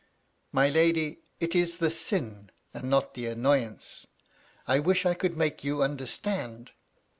'*" 0.19 0.33
My 0.51 0.67
lady, 0.67 1.19
it 1.39 1.53
is 1.53 1.77
the 1.77 1.91
sin, 1.91 2.49
and 2.73 2.85
not 2.89 3.13
the 3.13 3.27
annoyance. 3.27 4.07
I 4.67 4.79
wish 4.79 5.05
I 5.05 5.13
could 5.13 5.37
make 5.37 5.63
you 5.63 5.83
understand." 5.83 6.71